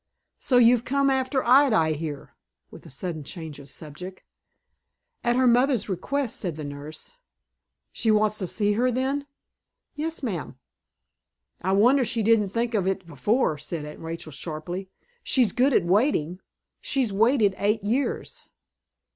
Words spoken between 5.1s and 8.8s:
"At her mother's request," said the nurse. "She wants to see